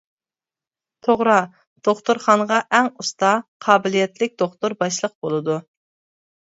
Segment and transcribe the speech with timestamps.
[1.07, 1.35] توغرا،
[1.89, 3.31] دوختۇرخانىغا ئەڭ ئۇستا،
[3.67, 5.63] قابىلىيەتلىك دوختۇر باشلىق بولىدۇ.